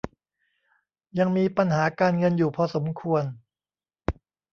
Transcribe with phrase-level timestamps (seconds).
[1.19, 3.23] ยังมีปัญหาการเงินอยู่พอสมควร